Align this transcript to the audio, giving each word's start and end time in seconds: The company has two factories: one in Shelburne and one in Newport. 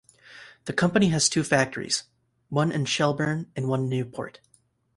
The 0.65 0.73
company 0.73 1.09
has 1.09 1.29
two 1.29 1.43
factories: 1.43 2.05
one 2.49 2.71
in 2.71 2.85
Shelburne 2.85 3.51
and 3.55 3.67
one 3.67 3.81
in 3.81 3.89
Newport. 3.89 4.39